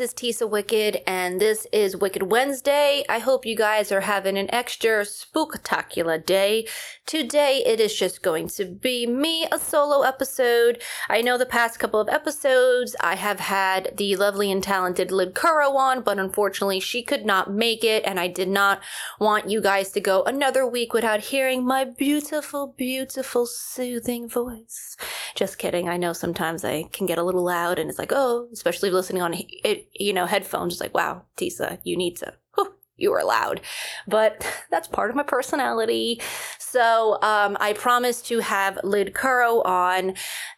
[0.00, 3.04] Guys, it's Tisa Wicked, and this is Wicked Wednesday.
[3.06, 6.66] I hope you guys are having an extra spooktacular day.
[7.04, 10.80] Today, it is just going to be me, a solo episode.
[11.10, 15.34] I know the past couple of episodes, I have had the lovely and talented Lid
[15.34, 18.80] Kuro on, but unfortunately, she could not make it, and I did not
[19.18, 24.96] want you guys to go another week without hearing my beautiful, beautiful, soothing voice.
[25.34, 25.88] Just kidding.
[25.90, 29.20] I know sometimes I can get a little loud, and it's like, oh, especially listening
[29.20, 32.34] on it, you know, headphones, like, wow, Tisa, you need to,
[33.00, 33.60] you are loud.
[34.06, 36.20] But that's part of my personality.
[36.58, 40.14] So um, I promise to have Lid Kuro on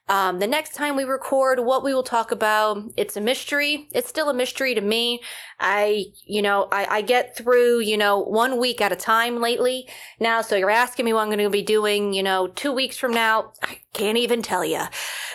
[0.08, 1.60] um, the next time we record.
[1.60, 3.88] What we will talk about, it's a mystery.
[3.92, 5.20] It's still a mystery to me.
[5.58, 9.88] I, you know, I, I get through, you know, one week at a time lately
[10.20, 10.42] now.
[10.42, 13.12] So you're asking me what I'm going to be doing, you know, two weeks from
[13.12, 13.52] now.
[13.62, 14.82] I can't even tell you.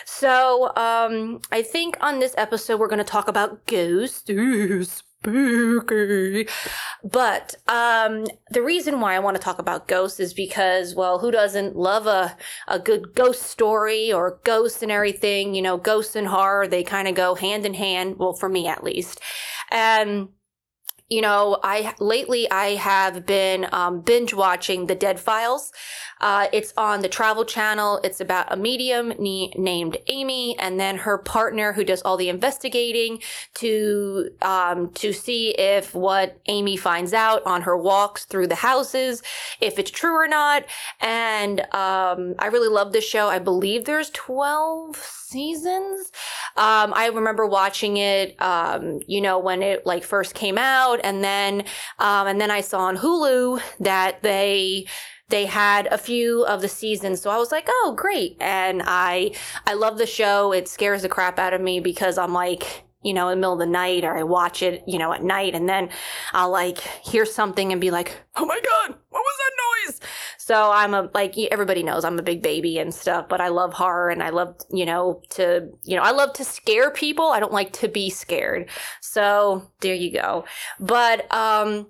[0.04, 6.48] So um, I think on this episode, we're going to talk about ghosts spooky.
[7.04, 11.30] But um, the reason why I want to talk about ghosts is because, well, who
[11.30, 15.54] doesn't love a, a good ghost story or ghosts and everything?
[15.54, 18.16] You know, ghosts and horror, they kind of go hand in hand.
[18.18, 19.20] Well, for me at least.
[19.70, 20.28] And
[21.08, 25.72] you know, I lately I have been um, binge watching The Dead Files.
[26.20, 28.00] Uh, it's on the Travel Channel.
[28.04, 32.28] It's about a medium ne- named Amy, and then her partner who does all the
[32.28, 33.20] investigating
[33.54, 39.22] to um, to see if what Amy finds out on her walks through the houses,
[39.60, 40.64] if it's true or not.
[41.00, 43.28] And um, I really love this show.
[43.28, 46.10] I believe there's twelve seasons.
[46.58, 51.22] Um, I remember watching it, um, you know, when it like first came out, and
[51.22, 51.60] then
[51.98, 54.86] um, and then I saw on Hulu that they
[55.28, 57.20] they had a few of the seasons.
[57.20, 58.36] So i was like oh great.
[58.40, 59.32] And i
[59.66, 60.52] i love the show.
[60.52, 63.52] It scares the crap out of me because i'm like you know, in the middle
[63.52, 65.88] of the night or I watch it, you know, at night and then
[66.32, 70.00] I'll like hear something and be like, oh my God, what was that noise?
[70.48, 73.74] So I'm a, like, everybody knows I'm a big baby and stuff, but I love
[73.74, 77.26] horror and I love, you know, to, you know, I love to scare people.
[77.26, 78.70] I don't like to be scared.
[79.02, 80.46] So there you go.
[80.80, 81.88] But, um,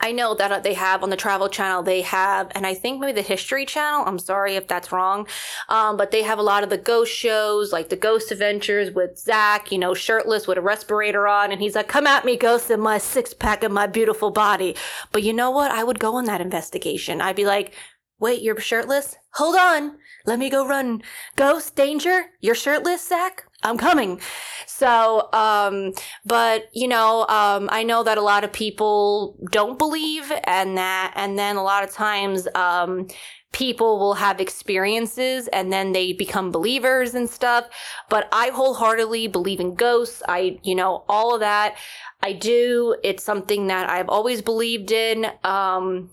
[0.00, 3.12] I know that they have on the Travel Channel, they have, and I think maybe
[3.12, 4.04] the History Channel.
[4.06, 5.26] I'm sorry if that's wrong.
[5.68, 9.18] Um, but they have a lot of the ghost shows, like the Ghost Adventures with
[9.18, 11.50] Zach, you know, shirtless with a respirator on.
[11.50, 14.76] And he's like, come at me, ghost, in my six pack of my beautiful body.
[15.10, 15.72] But you know what?
[15.72, 17.20] I would go on that investigation.
[17.20, 17.74] I'd be like,
[18.20, 19.16] wait, you're shirtless?
[19.32, 19.96] Hold on.
[20.26, 21.02] Let me go run.
[21.34, 22.26] Ghost, danger.
[22.40, 23.47] You're shirtless, Zach?
[23.62, 24.20] I'm coming.
[24.66, 25.92] So, um,
[26.24, 31.12] but you know, um, I know that a lot of people don't believe and that,
[31.16, 33.08] and then a lot of times, um,
[33.52, 37.66] people will have experiences and then they become believers and stuff.
[38.08, 40.22] But I wholeheartedly believe in ghosts.
[40.28, 41.76] I, you know, all of that.
[42.22, 42.96] I do.
[43.02, 45.26] It's something that I've always believed in.
[45.44, 46.10] Um,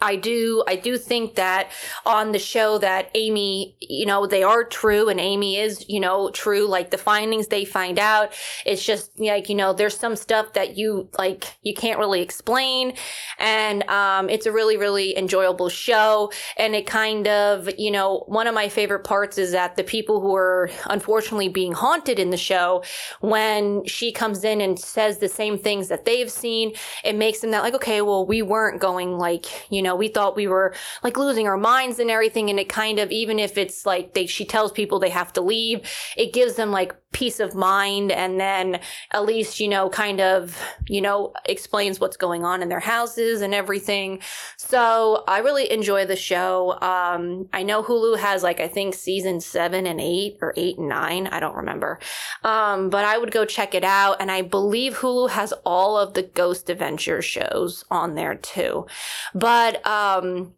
[0.00, 1.70] I do, I do think that
[2.06, 6.30] on the show that Amy, you know, they are true and Amy is, you know,
[6.30, 6.68] true.
[6.68, 8.32] Like the findings they find out,
[8.64, 12.94] it's just like, you know, there's some stuff that you like, you can't really explain.
[13.38, 16.30] And, um, it's a really, really enjoyable show.
[16.56, 20.20] And it kind of, you know, one of my favorite parts is that the people
[20.20, 22.84] who are unfortunately being haunted in the show,
[23.20, 26.74] when she comes in and says the same things that they've seen,
[27.04, 30.08] it makes them that like, okay, well, we weren't going like, you you know, we
[30.08, 30.74] thought we were
[31.04, 32.50] like losing our minds and everything.
[32.50, 35.40] And it kind of, even if it's like they, she tells people they have to
[35.40, 38.12] leave, it gives them like peace of mind.
[38.12, 38.80] And then
[39.12, 43.40] at least, you know, kind of, you know, explains what's going on in their houses
[43.40, 44.20] and everything.
[44.56, 46.78] So I really enjoy the show.
[46.80, 50.88] Um, I know Hulu has like, I think season seven and eight or eight and
[50.88, 51.26] nine.
[51.28, 51.98] I don't remember.
[52.44, 54.18] Um, but I would go check it out.
[54.20, 58.86] And I believe Hulu has all of the Ghost Adventure shows on there too.
[59.34, 60.54] But um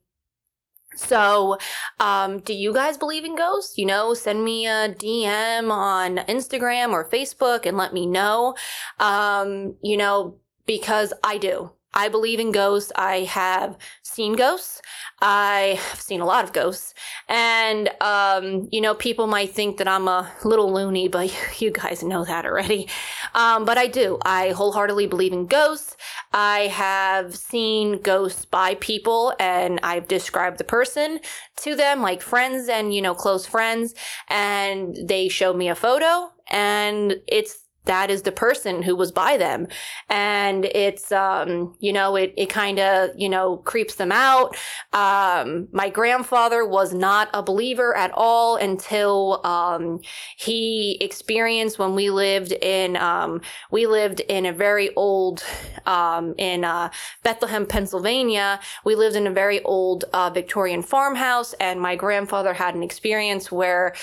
[0.94, 1.56] so,
[2.00, 3.78] um, do you guys believe in ghosts?
[3.78, 8.54] You know, send me a DM on Instagram or Facebook and let me know.
[8.98, 11.70] Um, you know, because I do.
[11.92, 12.92] I believe in ghosts.
[12.96, 14.80] I have seen ghosts.
[15.20, 16.94] I have seen a lot of ghosts.
[17.28, 22.02] And, um, you know, people might think that I'm a little loony, but you guys
[22.02, 22.88] know that already.
[23.34, 24.18] Um, but I do.
[24.22, 25.96] I wholeheartedly believe in ghosts.
[26.32, 31.20] I have seen ghosts by people and I've described the person
[31.56, 33.94] to them, like friends and, you know, close friends.
[34.28, 39.36] And they show me a photo and it's that is the person who was by
[39.36, 39.66] them.
[40.08, 44.56] And it's um you know it, it kind of you know creeps them out.
[44.92, 50.00] Um my grandfather was not a believer at all until um
[50.36, 53.40] he experienced when we lived in um
[53.70, 55.42] we lived in a very old
[55.86, 56.90] um in uh
[57.22, 58.60] bethlehem pennsylvania.
[58.84, 63.50] We lived in a very old uh, victorian farmhouse and my grandfather had an experience
[63.50, 63.94] where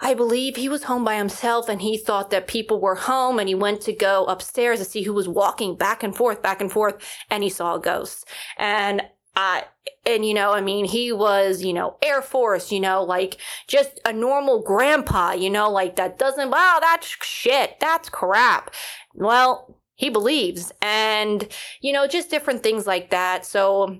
[0.00, 3.48] I believe he was home by himself and he thought that people were home and
[3.48, 6.70] he went to go upstairs to see who was walking back and forth, back and
[6.70, 6.96] forth,
[7.30, 8.26] and he saw a ghost.
[8.56, 9.02] And
[9.34, 9.64] I,
[10.06, 14.00] and you know, I mean, he was, you know, Air Force, you know, like just
[14.04, 17.78] a normal grandpa, you know, like that doesn't, wow, that's shit.
[17.80, 18.72] That's crap.
[19.14, 21.48] Well, he believes and,
[21.80, 23.44] you know, just different things like that.
[23.44, 23.98] So,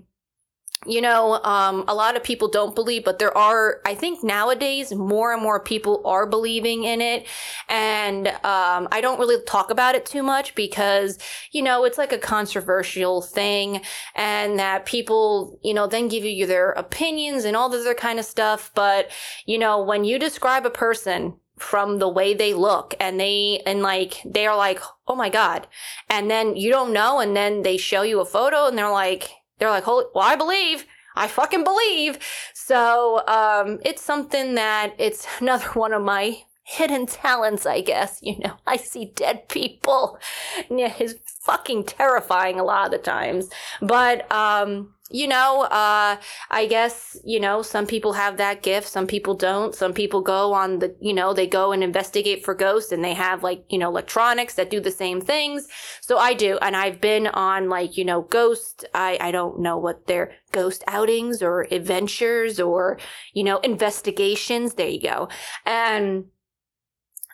[0.86, 4.92] you know, um, a lot of people don't believe, but there are, I think nowadays,
[4.94, 7.26] more and more people are believing in it.
[7.68, 11.18] And um, I don't really talk about it too much because,
[11.50, 13.82] you know, it's like a controversial thing
[14.14, 18.20] and that people, you know, then give you their opinions and all this other kind
[18.20, 18.70] of stuff.
[18.74, 19.10] But,
[19.46, 23.82] you know, when you describe a person, from the way they look and they and
[23.82, 24.78] like they're like
[25.08, 25.66] oh my god
[26.08, 29.30] and then you don't know and then they show you a photo and they're like
[29.58, 30.86] they're like, holy, well, I believe.
[31.16, 32.18] I fucking believe.
[32.54, 38.20] So, um, it's something that it's another one of my hidden talents, I guess.
[38.22, 40.18] You know, I see dead people.
[40.70, 43.48] Yeah, it's fucking terrifying a lot of the times.
[43.80, 46.16] But, um, you know, uh,
[46.50, 49.74] I guess, you know, some people have that gift, some people don't.
[49.74, 53.14] Some people go on the, you know, they go and investigate for ghosts and they
[53.14, 55.66] have like, you know, electronics that do the same things.
[56.00, 56.58] So I do.
[56.60, 60.84] And I've been on like, you know, ghost, I, I don't know what they're ghost
[60.86, 62.98] outings or adventures or,
[63.32, 64.74] you know, investigations.
[64.74, 65.28] There you go.
[65.64, 66.26] And,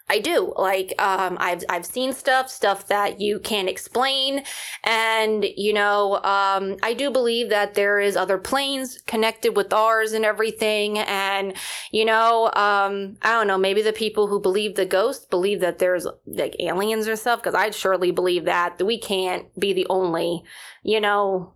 [0.09, 0.53] I do.
[0.57, 4.45] Like, um, I've, I've seen stuff, stuff that you can't explain.
[4.85, 10.13] And, you know, um, I do believe that there is other planes connected with ours
[10.13, 10.99] and everything.
[10.99, 11.55] And,
[11.91, 15.79] you know, um, I don't know, maybe the people who believe the ghost believe that
[15.79, 17.43] there's like aliens or stuff.
[17.43, 20.45] Cause I'd surely believe that we can't be the only,
[20.83, 21.54] you know,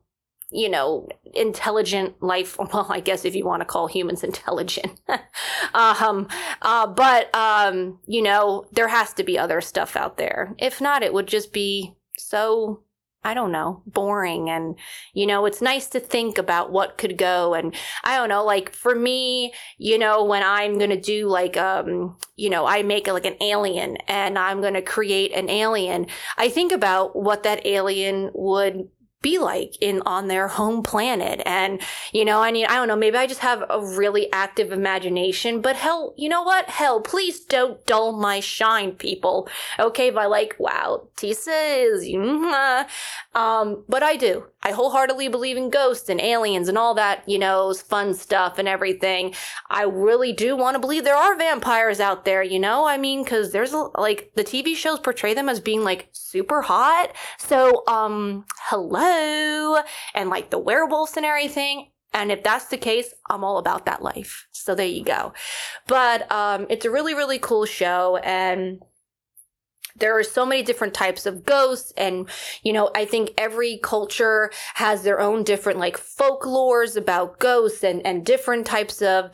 [0.51, 2.57] you know, intelligent life.
[2.73, 5.01] Well, I guess if you want to call humans intelligent.
[5.75, 6.29] um,
[6.63, 10.55] uh, but, um, you know, there has to be other stuff out there.
[10.59, 12.83] If not, it would just be so,
[13.25, 14.51] I don't know, boring.
[14.51, 14.77] And,
[15.15, 17.55] you know, it's nice to think about what could go.
[17.55, 17.75] And
[18.05, 22.17] I don't know, like for me, you know, when I'm going to do like, um,
[22.37, 26.07] you know, I make like an alien and I'm going to create an alien,
[26.37, 28.89] I think about what that alien would
[29.23, 31.43] be like in on their home planet.
[31.45, 31.81] And
[32.13, 35.61] you know i mean i don't know maybe i just have a really active imagination
[35.61, 36.67] but hell you know what?
[36.69, 39.49] Hell please don't dull my shine people.
[39.79, 42.87] Okay by like wow tisa is mm,
[43.35, 47.39] um but i do i wholeheartedly believe in ghosts and aliens and all that you
[47.39, 49.35] know fun stuff and everything
[49.71, 53.23] i really do want to believe there are vampires out there you know i mean
[53.23, 58.45] because there's like the tv shows portray them as being like super hot so um
[58.59, 59.83] hello
[60.15, 61.91] and like the werewolves and everything.
[62.13, 64.47] And if that's the case, I'm all about that life.
[64.53, 65.35] So there you go.
[65.87, 68.17] But um, it's a really, really cool show.
[68.25, 68.83] And
[69.99, 72.29] there are so many different types of ghosts and
[72.63, 78.05] you know i think every culture has their own different like folklores about ghosts and
[78.07, 79.31] and different types of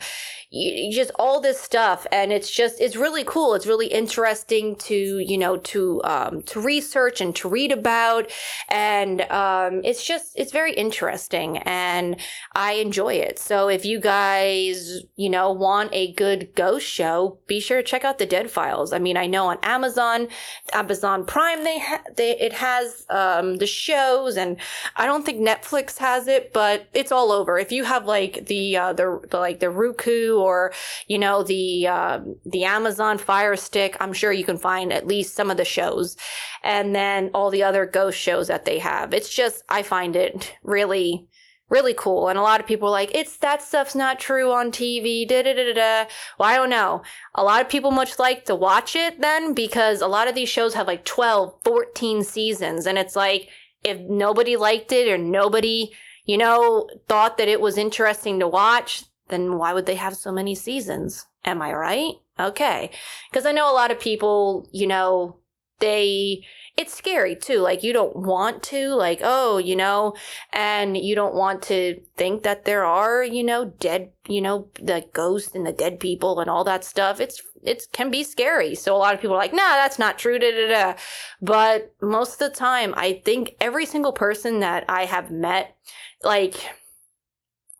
[0.91, 3.55] just all this stuff and it's just it's really cool.
[3.55, 8.31] It's really interesting to you know to um to research and to read about
[8.69, 12.17] and um it's just it's very interesting and
[12.53, 13.37] i enjoy it.
[13.39, 18.05] So if you guys you know want a good ghost show be sure to check
[18.05, 18.93] out the dead files.
[18.93, 20.27] I mean i know on amazon
[20.73, 24.57] amazon prime they ha- they it has um the shows and
[24.95, 28.75] i don't think netflix has it but it's all over if you have like the
[28.77, 30.73] uh the, the like the roku or
[31.07, 33.97] you know the uh, the Amazon Fire Stick.
[33.99, 36.17] I'm sure you can find at least some of the shows,
[36.63, 39.13] and then all the other ghost shows that they have.
[39.13, 41.27] It's just I find it really
[41.69, 42.27] really cool.
[42.27, 45.27] And a lot of people like, it's that stuff's not true on TV.
[45.27, 46.05] Da da da da.
[46.37, 47.01] Well, I don't know.
[47.33, 50.49] A lot of people much like to watch it then because a lot of these
[50.49, 52.85] shows have like 12, 14 seasons.
[52.85, 53.49] And it's like,
[53.83, 55.91] if nobody liked it or nobody,
[56.25, 60.31] you know, thought that it was interesting to watch, then why would they have so
[60.31, 61.25] many seasons?
[61.45, 62.13] Am I right?
[62.39, 62.91] Okay.
[63.29, 65.37] Because I know a lot of people, you know,
[65.79, 66.43] they,
[66.77, 67.59] it's scary too.
[67.59, 70.15] Like you don't want to, like, oh, you know,
[70.51, 75.05] and you don't want to think that there are, you know, dead, you know, the
[75.13, 77.19] ghosts and the dead people and all that stuff.
[77.19, 78.75] It's, it can be scary.
[78.75, 80.37] So a lot of people are like, nah, that's not true.
[80.37, 80.99] Da, da, da.
[81.41, 85.75] But most of the time, I think every single person that I have met,
[86.23, 86.55] like,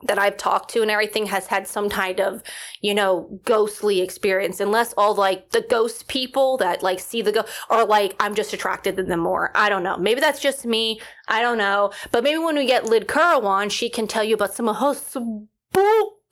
[0.04, 2.44] that I've talked to and everything has had some kind of,
[2.82, 7.48] you know, ghostly experience, unless all like the ghost people that like see the ghost
[7.70, 9.52] are like I'm just attracted to them more.
[9.56, 9.98] I don't know.
[9.98, 11.00] Maybe that's just me.
[11.28, 11.92] I don't know.
[12.12, 14.78] But maybe when we get Lid Kuro on, she can tell you about some of
[14.78, 14.94] her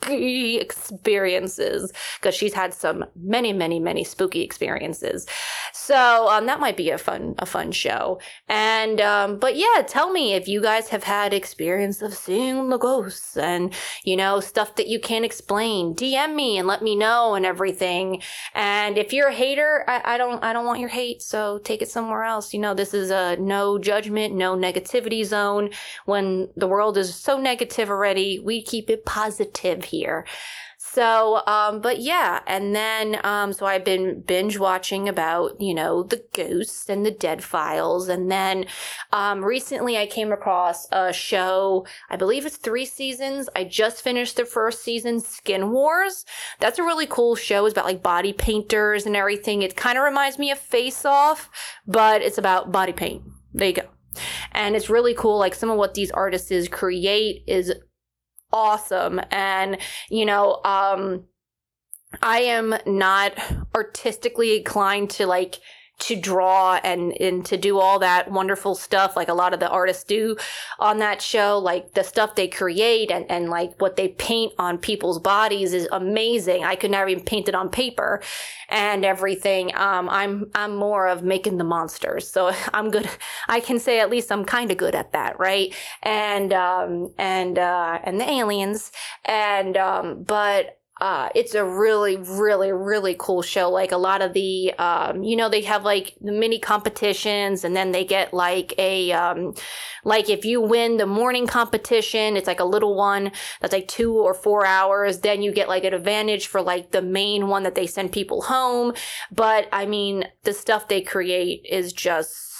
[0.09, 5.25] experiences because she's had some many, many, many spooky experiences.
[5.73, 8.19] So um, that might be a fun, a fun show.
[8.47, 12.77] And um, but yeah, tell me if you guys have had experience of seeing the
[12.77, 15.95] ghosts and you know stuff that you can't explain.
[15.95, 18.21] DM me and let me know and everything.
[18.53, 21.21] And if you're a hater, I, I don't, I don't want your hate.
[21.21, 22.53] So take it somewhere else.
[22.53, 25.69] You know, this is a no judgment, no negativity zone.
[26.05, 30.25] When the world is so negative already, we keep it positive here.
[30.93, 36.03] So, um, but yeah, and then, um, so I've been binge watching about, you know,
[36.03, 38.09] the ghosts and the dead files.
[38.09, 38.65] And then,
[39.11, 43.49] um, recently I came across a show, I believe it's three seasons.
[43.55, 46.25] I just finished the first season, Skin Wars.
[46.59, 47.65] That's a really cool show.
[47.65, 49.63] It's about like body painters and everything.
[49.63, 51.49] It kind of reminds me of Face Off,
[51.87, 53.23] but it's about body paint.
[53.53, 53.87] There you go.
[54.51, 55.39] And it's really cool.
[55.39, 57.73] Like some of what these artists create is
[58.53, 59.19] awesome.
[59.31, 59.77] And,
[60.09, 61.25] you know, um,
[62.21, 63.33] I am not
[63.75, 65.59] artistically inclined to like
[66.03, 69.69] to draw and and to do all that wonderful stuff like a lot of the
[69.69, 70.35] artists do
[70.79, 74.77] on that show like the stuff they create and and like what they paint on
[74.77, 76.65] people's bodies is amazing.
[76.65, 78.21] I could never even paint it on paper
[78.67, 79.73] and everything.
[79.75, 82.27] Um i'm i'm more of making the monsters.
[82.29, 83.09] So i'm good.
[83.47, 85.73] I can say at least i'm kind of good at that right?
[86.01, 88.91] And um and uh and the aliens.
[89.25, 93.69] And um but uh, it's a really, really, really cool show.
[93.69, 97.91] Like a lot of the, um, you know, they have like mini competitions and then
[97.91, 99.55] they get like a, um,
[100.03, 104.13] like if you win the morning competition, it's like a little one that's like two
[104.13, 105.19] or four hours.
[105.19, 108.43] Then you get like an advantage for like the main one that they send people
[108.43, 108.93] home.
[109.31, 112.52] But I mean, the stuff they create is just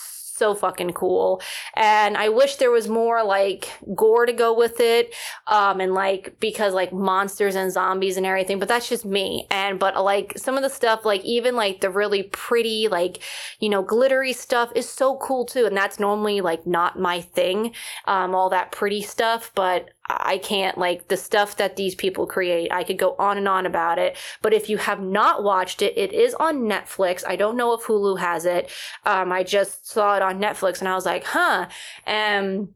[0.44, 1.42] so fucking cool.
[1.74, 5.14] And I wish there was more like gore to go with it.
[5.48, 9.48] Um, and like, because like monsters and zombies and everything, but that's just me.
[9.50, 13.20] And, but like some of the stuff, like even like the really pretty, like,
[13.62, 15.66] you know, glittery stuff is so cool too.
[15.66, 17.74] And that's normally like not my thing.
[18.04, 22.72] Um, all that pretty stuff, but I can't like the stuff that these people create.
[22.72, 24.18] I could go on and on about it.
[24.42, 27.24] But if you have not watched it, it is on Netflix.
[27.26, 28.70] I don't know if Hulu has it.
[29.06, 31.68] Um, I just saw it on Netflix and I was like, huh.
[32.06, 32.70] And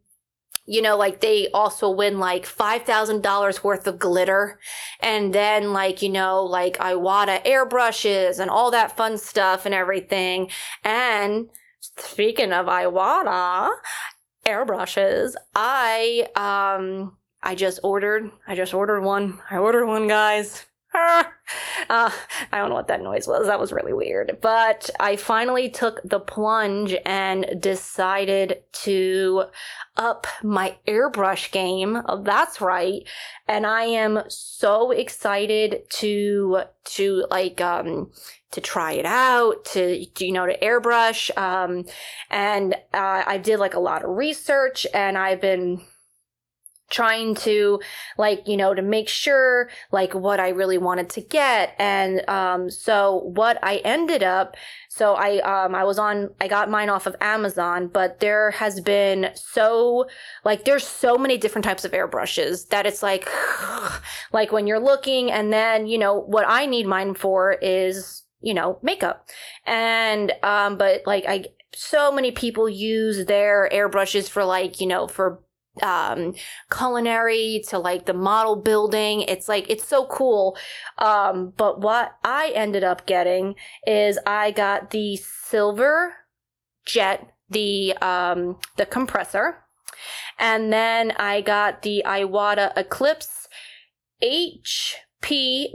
[0.67, 4.60] you know, like they also win like $5,000 worth of glitter.
[5.00, 10.50] And then like, you know, like Iwata airbrushes and all that fun stuff and everything.
[10.84, 13.72] And speaking of Iwata,
[14.47, 15.35] airbrushes.
[15.55, 19.39] I um I just ordered I just ordered one.
[19.51, 20.65] I ordered one, guys.
[20.94, 21.24] uh,
[21.89, 22.12] I
[22.51, 23.48] don't know what that noise was.
[23.48, 24.38] That was really weird.
[24.41, 29.46] But I finally took the plunge and decided to
[29.98, 32.01] up my airbrush game.
[32.22, 33.03] That's right.
[33.48, 38.12] And I am so excited to, to like, um,
[38.51, 41.36] to try it out, to, you know, to airbrush.
[41.38, 41.86] Um,
[42.29, 45.82] and uh, I did like a lot of research and I've been
[46.89, 47.79] trying to
[48.17, 52.70] like you know to make sure like what i really wanted to get and um
[52.70, 54.56] so what i ended up
[54.89, 58.79] so i um i was on i got mine off of amazon but there has
[58.79, 60.08] been so
[60.46, 63.27] like there's so many different types of airbrushes that it's like
[64.32, 68.53] like when you're looking and then you know what i need mine for is you
[68.53, 69.27] know, makeup.
[69.65, 75.08] And, um, but like, I, so many people use their airbrushes for like, you know,
[75.08, 75.39] for,
[75.84, 76.34] um,
[76.72, 79.22] culinary to like the model building.
[79.22, 80.57] It's like, it's so cool.
[80.98, 83.55] Um, but what I ended up getting
[83.86, 86.13] is I got the silver
[86.86, 89.63] jet, the, um, the compressor.
[90.39, 93.50] And then I got the Iwata Eclipse
[94.24, 95.72] HP-CS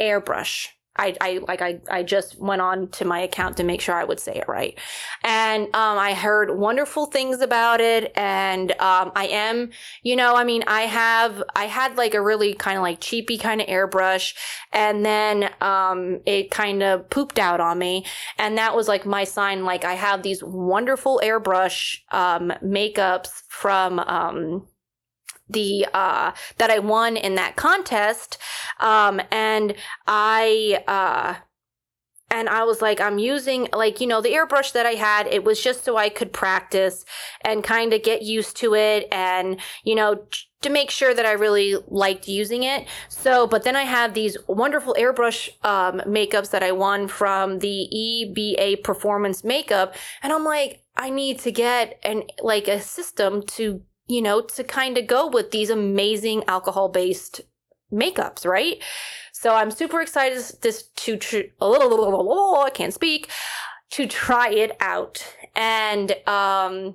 [0.00, 0.68] airbrush.
[0.98, 4.04] I, I like I, I just went on to my account to make sure I
[4.04, 4.78] would say it right.
[5.22, 8.12] And um, I heard wonderful things about it.
[8.16, 9.70] And um, I am,
[10.02, 13.38] you know, I mean, I have I had like a really kind of like cheapy
[13.38, 14.34] kind of airbrush,
[14.72, 18.04] and then um, it kind of pooped out on me,
[18.38, 19.64] and that was like my sign.
[19.64, 24.66] Like I have these wonderful airbrush um, makeups from um,
[25.48, 28.38] the uh that I won in that contest
[28.80, 29.74] um and
[30.06, 31.42] I uh
[32.30, 35.44] and I was like, I'm using like, you know, the airbrush that I had, it
[35.44, 37.04] was just so I could practice
[37.42, 40.26] and kind of get used to it and, you know,
[40.62, 42.88] to make sure that I really liked using it.
[43.08, 47.88] So, but then I have these wonderful airbrush um, makeups that I won from the
[47.94, 49.94] EBA Performance Makeup.
[50.22, 54.64] And I'm like, I need to get an like a system to you know, to
[54.64, 57.40] kind of go with these amazing alcohol based
[57.92, 58.82] makeups, right?
[59.32, 63.30] So I'm super excited this to tr- oh, I can't speak
[63.90, 66.94] to try it out and um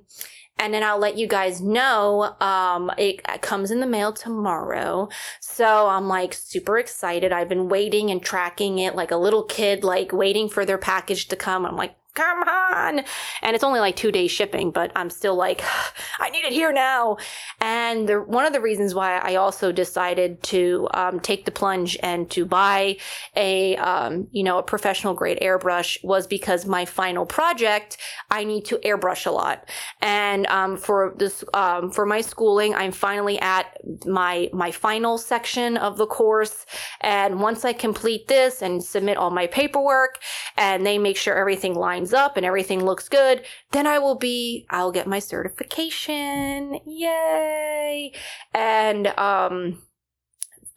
[0.61, 2.35] and then I'll let you guys know.
[2.39, 5.09] Um, it comes in the mail tomorrow.
[5.39, 7.31] So I'm like super excited.
[7.31, 11.27] I've been waiting and tracking it like a little kid, like waiting for their package
[11.29, 11.65] to come.
[11.65, 13.01] I'm like, come on.
[13.41, 15.63] And it's only like two days shipping, but I'm still like,
[16.19, 17.17] I need it here now.
[17.59, 21.97] And the, one of the reasons why I also decided to um, take the plunge
[22.03, 22.97] and to buy
[23.35, 27.97] a, um, you know, a professional grade airbrush was because my final project,
[28.29, 29.69] I need to airbrush a lot.
[30.01, 35.77] And um, for this, um, for my schooling, I'm finally at my, my final section
[35.77, 36.65] of the course.
[36.99, 40.19] And once I complete this and submit all my paperwork
[40.57, 44.15] and they make sure everything lines lines up and everything looks good, then I will
[44.15, 46.79] be, I'll get my certification.
[46.85, 48.13] Yay.
[48.53, 49.81] And, um,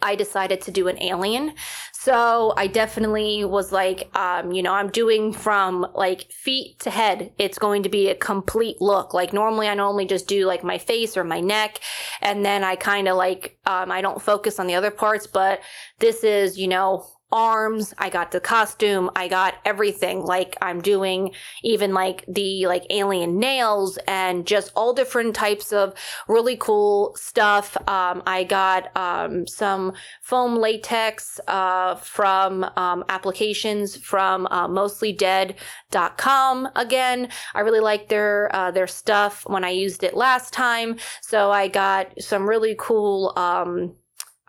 [0.03, 1.55] I decided to do an alien.
[1.93, 7.33] So I definitely was like, um, you know, I'm doing from like feet to head.
[7.39, 9.15] It's going to be a complete look.
[9.15, 11.81] Like normally I normally just do like my face or my neck.
[12.21, 15.61] And then I kind of like, um, I don't focus on the other parts, but
[16.01, 20.23] this is, you know, arms, I got the costume, I got everything.
[20.23, 21.33] Like I'm doing
[21.65, 25.95] even like the like alien nails and just all different types of
[26.29, 27.77] really cool stuff.
[27.89, 36.69] Um, I got um, some foam latex uh, from um, applications from uh, mostlydead.com.
[36.77, 40.99] Again, I really like their uh, their stuff when I used it last time.
[41.21, 43.97] So I got some really cool um,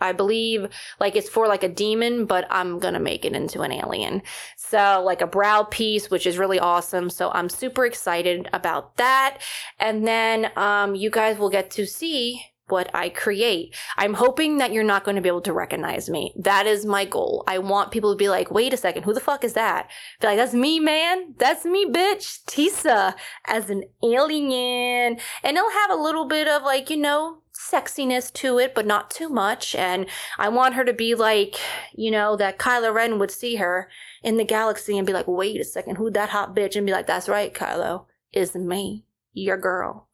[0.06, 0.68] I believe
[1.00, 4.22] like it's for like a demon, but I'm gonna make it into an alien.
[4.56, 7.10] So like a brow piece, which is really awesome.
[7.10, 9.40] So I'm super excited about that.
[9.80, 13.76] And then um, you guys will get to see what I create.
[13.98, 16.34] I'm hoping that you're not going to be able to recognize me.
[16.36, 17.44] That is my goal.
[17.48, 19.90] I want people to be like, wait a second, who the fuck is that?
[20.20, 21.36] Be like, that's me, man.
[21.38, 22.44] That's me, bitch.
[22.46, 23.14] Tisa
[23.46, 25.20] as an alien.
[25.44, 29.10] And it'll have a little bit of like, you know, sexiness to it, but not
[29.10, 29.76] too much.
[29.76, 31.56] And I want her to be like,
[31.94, 33.90] you know, that Kylo Ren would see her
[34.24, 36.76] in the galaxy and be like, wait a second, who that hot bitch?
[36.76, 40.08] And be like, that's right, Kylo, is me, your girl.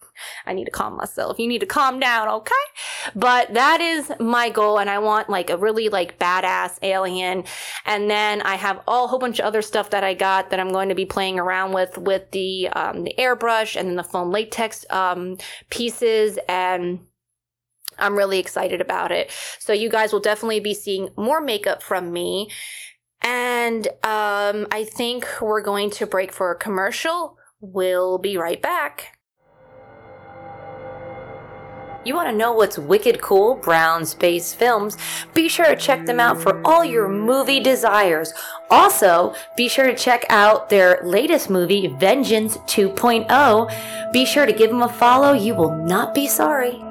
[0.46, 1.40] I need to calm myself.
[1.40, 2.54] You need to calm down, okay?
[3.16, 7.44] But that is my goal, and I want like a really like badass alien.
[7.86, 10.60] And then I have all a whole bunch of other stuff that I got that
[10.60, 14.04] I'm going to be playing around with with the um, the airbrush and then the
[14.04, 15.38] foam latex um,
[15.70, 17.00] pieces and
[18.02, 19.32] I'm really excited about it.
[19.60, 22.50] So you guys will definitely be seeing more makeup from me.
[23.22, 27.38] And um, I think we're going to break for a commercial.
[27.60, 29.18] We'll be right back.
[32.04, 33.56] You want to know what's wicked cool?
[33.56, 34.98] Brown Space Films.
[35.36, 38.34] Be sure to check them out for all your movie desires.
[38.72, 44.12] Also, be sure to check out their latest movie, Vengeance 2.0.
[44.12, 45.34] Be sure to give them a follow.
[45.34, 46.82] You will not be sorry.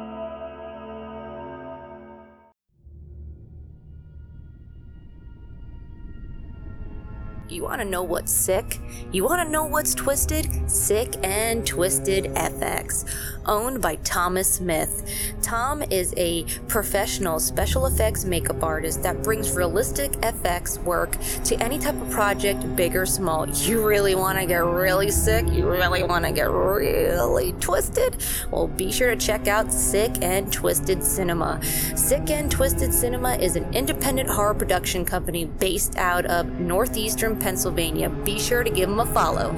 [7.51, 8.79] You want to know what's sick?
[9.11, 10.71] You want to know what's twisted?
[10.71, 13.05] Sick and Twisted FX,
[13.45, 15.35] owned by Thomas Smith.
[15.43, 21.81] Tom is a professional special effects makeup artist that brings realistic FX work to any
[21.81, 23.49] type of project, big or small.
[23.49, 25.45] You really want to get really sick?
[25.51, 28.25] You really want to get really twisted?
[28.53, 31.61] Well, be sure to check out Sick and Twisted Cinema.
[31.97, 38.11] Sick and Twisted Cinema is an independent horror production company based out of northeastern Pennsylvania.
[38.11, 39.53] Be sure to give them a follow.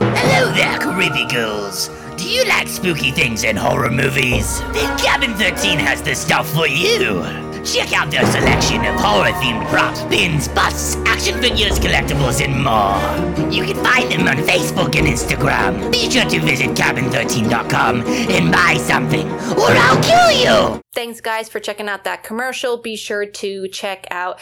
[0.00, 1.90] Hello there, Caribbean girls.
[2.16, 4.60] Do you like spooky things and horror movies?
[4.72, 7.41] Then Cabin 13 has the stuff for you.
[7.64, 13.50] Check out their selection of horror-themed props, pins, busts, action figures, collectibles, and more.
[13.52, 15.90] You can find them on Facebook and Instagram.
[15.92, 20.30] Be sure to visit cabin13.com and buy something, or I'll kill
[20.76, 20.82] you!
[20.94, 22.76] Thanks, guys, for checking out that commercial.
[22.78, 24.40] Be sure to check out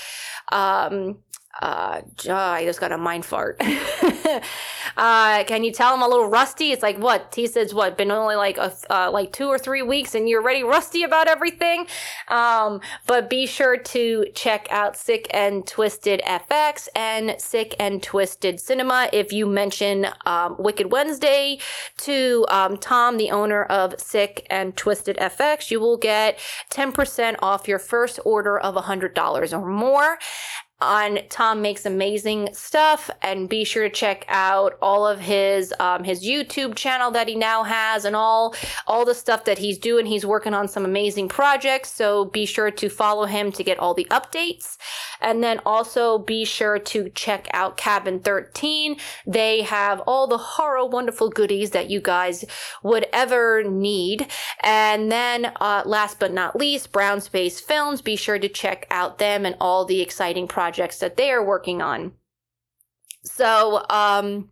[0.50, 1.18] um,
[1.60, 3.56] uh, I just got a mind fart.
[4.96, 6.70] uh, can you tell I'm a little rusty?
[6.70, 7.74] It's like what T says.
[7.74, 11.02] What been only like a uh, like two or three weeks, and you're already rusty
[11.02, 11.86] about everything.
[12.28, 18.60] Um, but be sure to check out Sick and Twisted FX and Sick and Twisted
[18.60, 19.10] Cinema.
[19.12, 21.58] If you mention um, Wicked Wednesday
[21.98, 26.38] to um, Tom, the owner of Sick and Twisted FX, you will get
[26.70, 30.18] 10% off your first order of $100 or more
[30.80, 36.04] on Tom makes amazing stuff and be sure to check out all of his um,
[36.04, 38.54] his YouTube channel that he now has and all
[38.86, 40.06] all the stuff that he's doing.
[40.06, 43.94] He's working on some amazing projects so be sure to follow him to get all
[43.94, 44.78] the updates.
[45.20, 50.86] And then also be sure to check out Cabin 13 they have all the horror
[50.86, 52.44] wonderful goodies that you guys
[52.82, 54.26] would ever need.
[54.60, 58.00] And then uh, last but not least Brown Space Films.
[58.00, 61.44] Be sure to check out them and all the exciting projects projects that they are
[61.44, 62.12] working on.
[63.24, 64.50] So, um,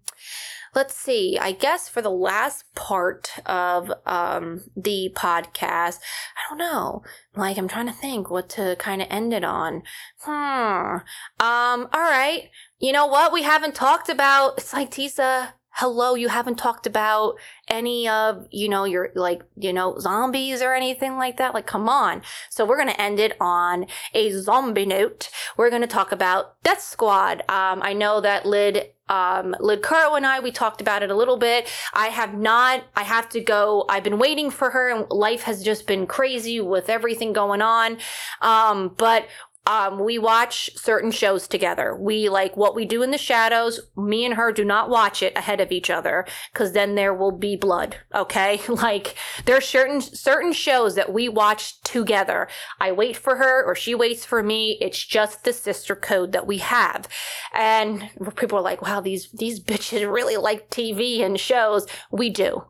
[0.75, 1.39] let's see.
[1.41, 6.01] I guess for the last part of um, the podcast,
[6.37, 7.03] I don't know.
[7.37, 9.85] Like, I'm trying to think what to kind of end it on.
[10.23, 10.99] Hmm.
[11.39, 11.89] Um.
[11.93, 12.51] All right.
[12.81, 13.33] You know what?
[13.33, 14.59] We haven't talked about.
[14.59, 17.37] It's like Tisa hello, you haven't talked about
[17.69, 21.55] any of, you know, your like, you know, zombies or anything like that.
[21.55, 22.21] Like, come on.
[22.51, 25.31] So we're going to end it on a zombie note.
[25.57, 27.43] We're going to talk about Death Squad.
[27.49, 31.17] Um, I know that Lid um, Lid Kuro and I, we talked about it a
[31.17, 31.67] little bit.
[31.95, 33.87] I have not, I have to go.
[33.89, 37.97] I've been waiting for her and life has just been crazy with everything going on.
[38.43, 39.27] Um, but
[39.69, 41.95] um, we watch certain shows together.
[41.95, 43.81] We like what we do in the shadows.
[43.99, 47.33] Me and her do not watch it ahead of each other because then there will
[47.33, 47.99] be blood.
[48.15, 52.49] Okay, like there's certain certain shows that we watch together.
[52.81, 54.79] I wait for her or she waits for me.
[54.81, 57.07] It's just the sister code that we have.
[57.53, 62.65] And people are like, "Wow, these these bitches really like TV and shows." We do.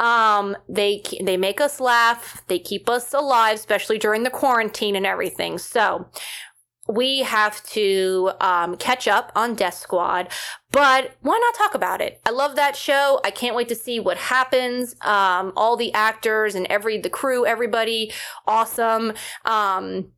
[0.00, 2.42] Um, they they make us laugh.
[2.48, 5.58] They keep us alive, especially during the quarantine and everything.
[5.58, 6.08] So
[6.88, 10.28] we have to um, catch up on Death Squad,
[10.72, 12.20] but why not talk about it?
[12.26, 13.20] I love that show.
[13.24, 14.96] I can't wait to see what happens.
[15.02, 18.12] Um, all the actors and every the crew, everybody,
[18.46, 19.12] awesome.
[19.44, 20.12] Um,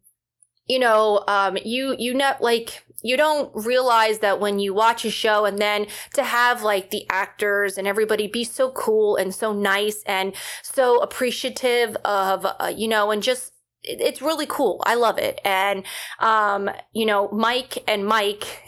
[0.67, 5.11] you know, um, you you know, like you don't realize that when you watch a
[5.11, 9.53] show and then to have like the actors and everybody be so cool and so
[9.53, 13.53] nice and so appreciative of uh, you know and just
[13.85, 14.81] it's really cool.
[14.87, 15.41] I love it.
[15.45, 15.85] And,
[16.21, 18.63] um, you know, Mike and Mike,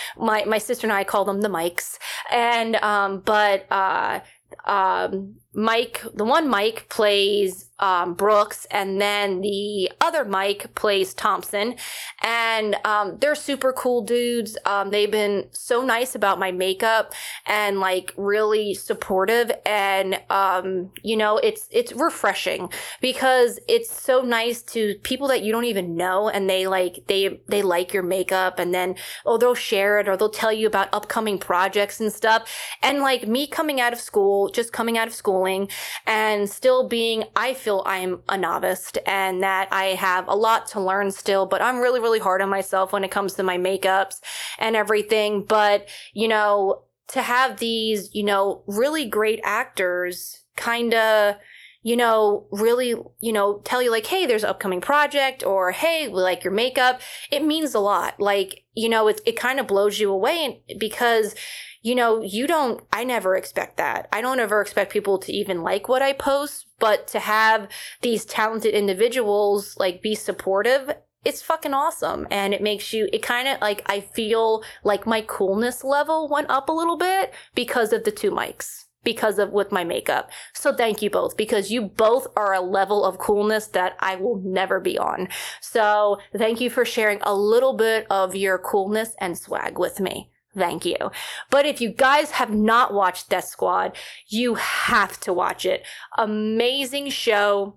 [0.18, 1.98] my, my sister and I call them the Mikes.
[2.32, 4.20] And, um, but, uh,
[4.64, 11.76] um, Mike, the one Mike plays um, Brooks, and then the other Mike plays Thompson,
[12.22, 14.56] and um, they're super cool dudes.
[14.64, 17.12] Um, they've been so nice about my makeup
[17.46, 24.62] and like really supportive, and um, you know it's it's refreshing because it's so nice
[24.62, 28.58] to people that you don't even know, and they like they they like your makeup,
[28.58, 28.94] and then
[29.26, 32.50] oh they'll share it or they'll tell you about upcoming projects and stuff,
[32.82, 35.14] and like me coming out of school, just coming out of
[36.06, 40.80] and still being I feel I'm a novice and that I have a lot to
[40.80, 44.20] learn still, but I'm really, really hard on myself when it comes to my makeups
[44.58, 45.44] and everything.
[45.44, 51.36] But, you know, to have these, you know, really great actors kind of,
[51.82, 56.08] you know, really, you know, tell you like, hey, there's an upcoming project or hey,
[56.08, 57.00] we like your makeup.
[57.30, 58.18] It means a lot.
[58.18, 61.36] Like, you know, it, it kind of blows you away because
[61.86, 64.08] you know, you don't, I never expect that.
[64.10, 67.68] I don't ever expect people to even like what I post, but to have
[68.02, 72.28] these talented individuals like be supportive it's fucking awesome.
[72.30, 76.48] And it makes you it kind of like i feel like my coolness level went
[76.48, 80.30] up a little bit because of the two Mikes because of with my makeup.
[80.54, 84.40] So thank you both because you both are a level of coolness that i will
[84.44, 85.28] never be on.
[85.60, 90.30] So thank you for sharing a little bit of your coolness and swag with me
[90.56, 90.96] thank you.
[91.50, 93.96] But if you guys have not watched Death Squad,
[94.28, 95.84] you have to watch it.
[96.16, 97.76] Amazing show,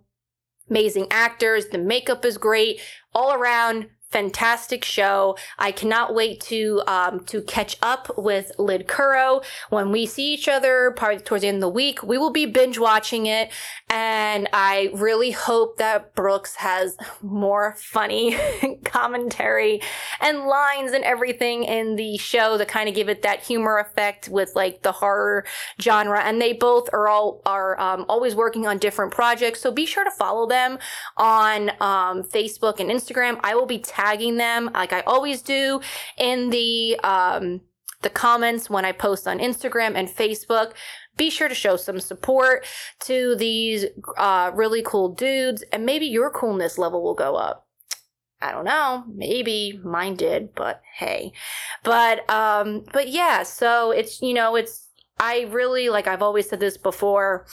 [0.69, 2.81] amazing actors, the makeup is great,
[3.13, 5.38] all around fantastic show.
[5.58, 10.48] I cannot wait to um, to catch up with Lid Kuro when we see each
[10.48, 12.02] other probably towards the end of the week.
[12.02, 13.52] We will be binge watching it,
[13.89, 18.36] and I really hope that Brooks has more funny
[18.84, 19.82] commentary
[20.19, 24.28] and lines and everything in the show to kind of give it that humor effect
[24.28, 25.45] with like the horror
[25.80, 26.22] genre.
[26.22, 30.04] And they both are all are um, always working on different projects, so be sure
[30.04, 30.80] to follow them
[31.17, 33.39] on um, Facebook and Instagram.
[33.43, 35.81] I will be tagging them like I always do
[36.17, 37.62] in the um,
[38.01, 40.73] the comments when I post on Instagram and Facebook.
[41.17, 42.65] Be sure to show some support
[43.01, 43.85] to these
[44.17, 47.67] uh, really cool dudes, and maybe your coolness level will go up.
[48.41, 49.03] I don't know.
[49.13, 51.33] Maybe mine did, but hey.
[51.83, 54.88] But um but yeah, so it's you know, it's
[55.19, 57.45] I really like I've always said this before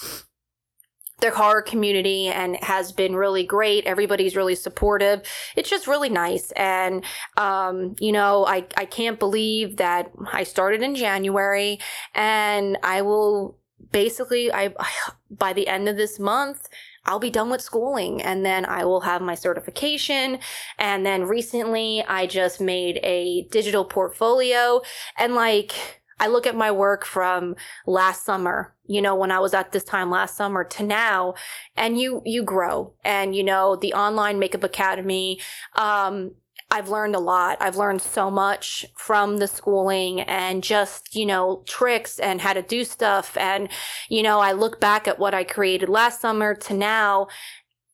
[1.20, 3.86] their horror community and has been really great.
[3.86, 5.22] Everybody's really supportive.
[5.56, 6.52] It's just really nice.
[6.52, 7.04] And,
[7.36, 11.78] um, you know, I, I can't believe that I started in January
[12.14, 13.56] and I will
[13.92, 14.74] basically, I,
[15.30, 16.68] by the end of this month,
[17.06, 20.38] I'll be done with schooling and then I will have my certification.
[20.78, 24.82] And then recently I just made a digital portfolio
[25.16, 29.54] and like, I look at my work from last summer, you know, when I was
[29.54, 31.34] at this time last summer to now,
[31.76, 32.94] and you, you grow.
[33.04, 35.40] And, you know, the online makeup academy,
[35.74, 36.32] um,
[36.70, 37.58] I've learned a lot.
[37.60, 42.62] I've learned so much from the schooling and just, you know, tricks and how to
[42.62, 43.36] do stuff.
[43.36, 43.68] And,
[44.08, 47.28] you know, I look back at what I created last summer to now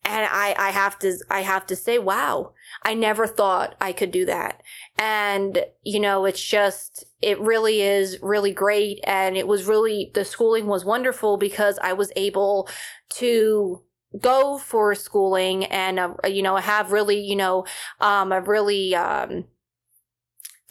[0.04, 4.10] and I, I have to, I have to say, wow, I never thought I could
[4.10, 4.62] do that.
[4.98, 9.00] And, you know, it's just, it really is really great.
[9.04, 12.68] And it was really, the schooling was wonderful because I was able
[13.14, 13.82] to
[14.20, 17.64] go for schooling and, uh, you know, have really, you know,
[18.00, 19.44] um, a really, um,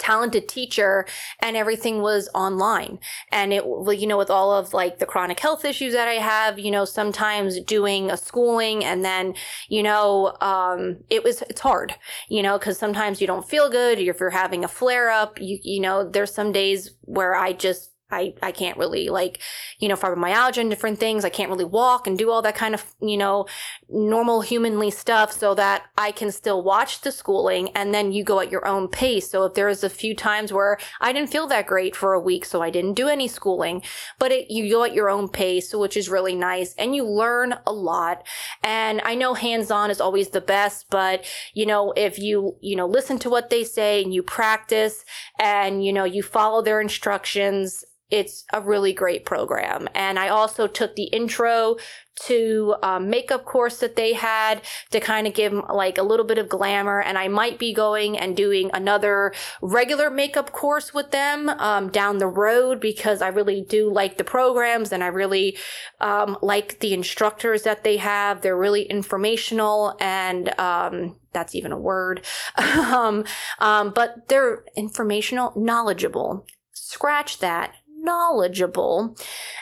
[0.01, 1.05] talented teacher
[1.39, 2.97] and everything was online
[3.31, 6.15] and it well, you know with all of like the chronic health issues that i
[6.15, 9.35] have you know sometimes doing a schooling and then
[9.69, 11.93] you know um it was it's hard
[12.29, 15.59] you know because sometimes you don't feel good if you're having a flare up you
[15.61, 19.39] you know there's some days where i just I, I can't really like,
[19.79, 21.23] you know, fibromyalgia and different things.
[21.23, 23.45] I can't really walk and do all that kind of, you know,
[23.91, 28.39] normal humanly stuff so that I can still watch the schooling and then you go
[28.39, 29.29] at your own pace.
[29.29, 32.19] So if there was a few times where I didn't feel that great for a
[32.19, 33.83] week, so I didn't do any schooling,
[34.19, 37.55] but it, you go at your own pace, which is really nice and you learn
[37.67, 38.25] a lot.
[38.63, 42.75] And I know hands on is always the best, but you know, if you, you
[42.75, 45.03] know, listen to what they say and you practice
[45.39, 49.87] and, you know, you follow their instructions, it's a really great program.
[49.95, 51.77] And I also took the intro
[52.23, 56.37] to um, makeup course that they had to kind of give like a little bit
[56.37, 57.01] of glamour.
[57.01, 62.17] And I might be going and doing another regular makeup course with them um, down
[62.17, 65.57] the road because I really do like the programs and I really
[65.99, 68.41] um, like the instructors that they have.
[68.41, 72.25] They're really informational and um, that's even a word.
[72.57, 73.23] um,
[73.59, 76.45] um, but they're informational, knowledgeable.
[76.73, 79.15] Scratch that knowledgeable.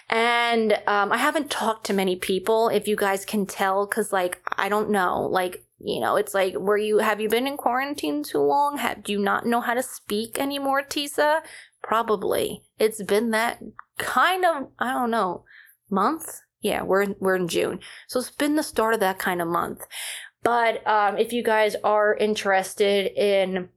[0.10, 4.42] And um, I haven't talked to many people, if you guys can tell, because, like,
[4.58, 5.28] I don't know.
[5.32, 8.78] Like, you know, it's like, were you, have you been in quarantine too long?
[8.78, 11.42] Have, do you not know how to speak anymore, Tisa?
[11.84, 12.64] Probably.
[12.80, 13.60] It's been that
[13.98, 15.46] kind of, I don't know,
[15.90, 16.42] month?
[16.62, 17.80] Yeah, we're in, we're in June.
[18.08, 19.86] So it's been the start of that kind of month.
[20.44, 23.70] But um, if you guys are interested in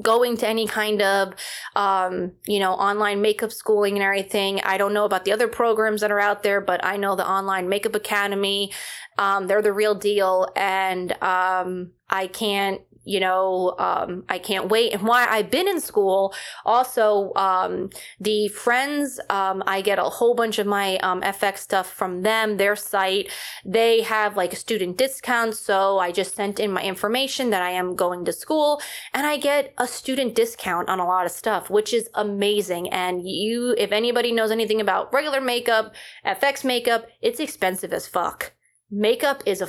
[0.00, 1.34] going to any kind of
[1.76, 4.60] um, you know online makeup schooling and everything.
[4.62, 7.28] I don't know about the other programs that are out there but i know the
[7.28, 8.72] online makeup academy
[9.18, 10.48] um, they're the real deal.
[10.56, 14.92] And um, i can't you know, um, I can't wait.
[14.92, 16.34] And why I've been in school,
[16.64, 21.90] also, um, the friends, um, I get a whole bunch of my um, FX stuff
[21.92, 23.30] from them, their site.
[23.64, 25.56] They have like a student discount.
[25.56, 28.80] So I just sent in my information that I am going to school
[29.12, 32.88] and I get a student discount on a lot of stuff, which is amazing.
[32.90, 38.52] And you, if anybody knows anything about regular makeup, FX makeup, it's expensive as fuck.
[38.90, 39.68] Makeup is a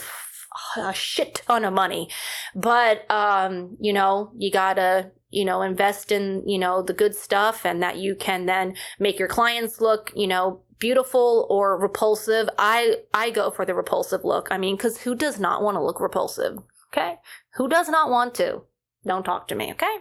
[0.78, 2.10] a shit ton of money.
[2.56, 7.66] But, um, you know, you gotta, you know, invest in, you know, the good stuff
[7.66, 12.50] and that you can then make your clients look, you know, beautiful or repulsive.
[12.58, 14.50] I, I go for the repulsive look.
[14.52, 16.58] I mean, cause who does not want to look repulsive?
[16.92, 17.16] Okay.
[17.56, 18.64] Who does not want to?
[19.06, 19.72] Don't talk to me.
[19.72, 19.96] Okay.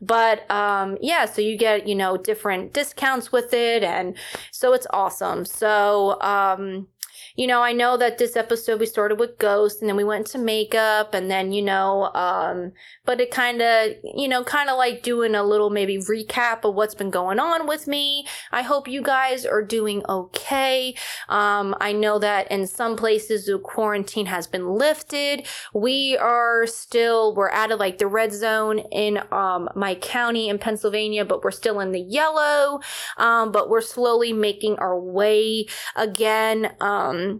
[0.00, 3.84] But, um, yeah, so you get, you know, different discounts with it.
[3.84, 4.16] And
[4.50, 5.44] so it's awesome.
[5.44, 6.88] So, um,
[7.36, 10.26] you know, I know that this episode we started with ghosts and then we went
[10.28, 12.72] to makeup and then, you know, um,
[13.04, 16.74] but it kind of, you know, kind of like doing a little maybe recap of
[16.74, 18.26] what's been going on with me.
[18.50, 20.94] I hope you guys are doing okay.
[21.28, 25.46] Um, I know that in some places the quarantine has been lifted.
[25.72, 30.58] We are still, we're out of like the red zone in, um, my county in
[30.58, 32.80] Pennsylvania, but we're still in the yellow.
[33.16, 35.66] Um, but we're slowly making our way
[35.96, 36.74] again.
[36.80, 37.31] Um,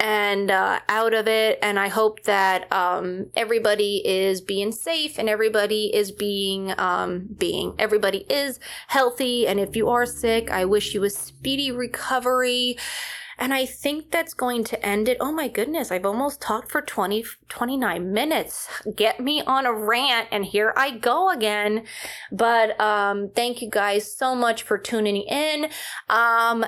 [0.00, 1.58] and uh, out of it.
[1.62, 7.74] And I hope that um, everybody is being safe and everybody is being um, being
[7.78, 9.46] everybody is healthy.
[9.46, 12.76] And if you are sick, I wish you a speedy recovery.
[13.38, 15.16] And I think that's going to end it.
[15.20, 18.68] Oh my goodness, I've almost talked for 20, 29 minutes.
[18.96, 21.84] Get me on a rant, and here I go again.
[22.32, 25.70] But um, thank you guys so much for tuning in.
[26.08, 26.64] Um,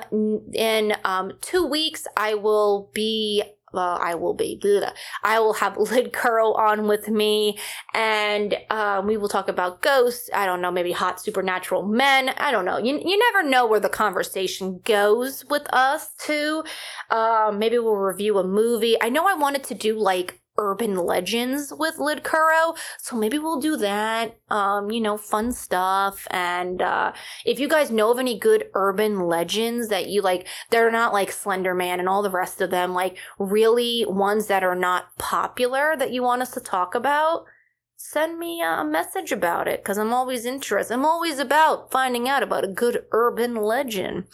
[0.53, 4.59] in um, two weeks, I will be well, I will be.
[5.23, 7.57] I will have Lid Kuro on with me,
[7.93, 10.29] and um, we will talk about ghosts.
[10.33, 12.29] I don't know, maybe hot supernatural men.
[12.29, 12.77] I don't know.
[12.77, 16.63] You you never know where the conversation goes with us too.
[17.09, 19.01] Um, maybe we'll review a movie.
[19.01, 22.75] I know I wanted to do like urban legends with Lid Kuro.
[22.99, 24.37] So maybe we'll do that.
[24.49, 26.27] Um, you know, fun stuff.
[26.29, 27.13] And uh,
[27.45, 31.31] if you guys know of any good urban legends that you like, they're not like
[31.31, 35.95] Slender Man and all the rest of them, like really ones that are not popular
[35.97, 37.45] that you want us to talk about
[38.03, 40.93] send me a message about it because I'm always interested.
[40.93, 44.25] I'm always about finding out about a good urban legend.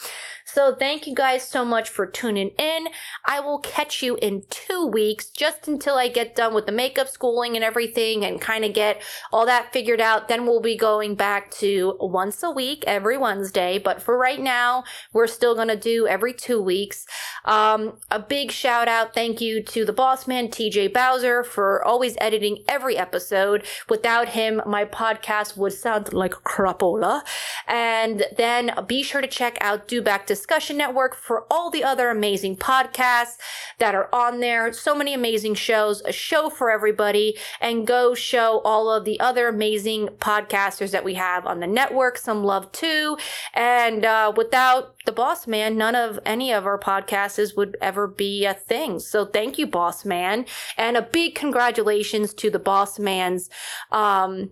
[0.45, 2.87] So thank you guys so much for tuning in.
[3.25, 7.09] I will catch you in two weeks just until I get done with the makeup
[7.09, 9.01] schooling and everything and kind of get
[9.33, 10.29] all that figured out.
[10.29, 13.77] Then we'll be going back to once a week every Wednesday.
[13.77, 17.05] But for right now, we're still going to do every two weeks.
[17.43, 19.13] Um, a big shout out.
[19.13, 23.56] Thank you to the boss man, TJ Bowser, for always editing every episode.
[23.89, 27.21] Without him, my podcast would sound like crapola.
[27.67, 32.09] And then be sure to check out Do Back Discussion Network for all the other
[32.09, 33.37] amazing podcasts
[33.79, 34.71] that are on there.
[34.73, 39.47] So many amazing shows, a show for everybody, and go show all of the other
[39.47, 43.17] amazing podcasters that we have on the network some love too.
[43.53, 48.45] And uh, without the boss man, none of any of our podcasts would ever be
[48.45, 48.99] a thing.
[48.99, 50.45] So thank you, boss man.
[50.77, 53.46] And a big congratulations to the boss man's
[53.91, 54.51] um,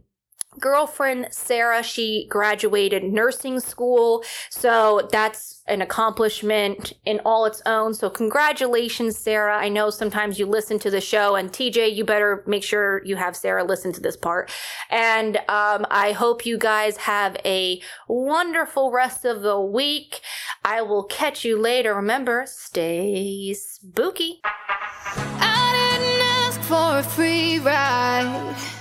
[0.60, 4.24] girlfriend Sarah, she graduated nursing school.
[4.50, 7.94] So that's an accomplishment in all its own.
[7.94, 9.58] So congratulations, Sarah.
[9.58, 13.16] I know sometimes you listen to the show and TJ, you better make sure you
[13.16, 14.52] have Sarah listen to this part.
[14.90, 20.22] And um, I hope you guys have a wonderful rest of the week.
[20.64, 21.96] I will catch you later.
[21.96, 24.42] Remember, stay spooky.
[24.44, 28.75] I didn't ask for a free ride.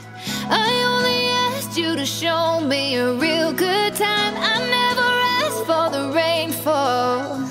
[0.51, 4.35] I only asked you to show me a real good time.
[4.37, 5.09] I never
[5.41, 7.43] asked for the rainfall.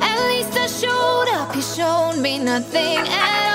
[0.00, 3.45] At least I showed up, you showed me nothing at